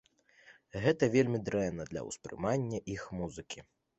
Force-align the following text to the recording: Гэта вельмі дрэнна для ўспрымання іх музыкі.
Гэта 0.85 1.09
вельмі 1.15 1.41
дрэнна 1.49 1.85
для 1.91 2.03
ўспрымання 2.09 2.79
іх 2.97 3.03
музыкі. 3.21 3.59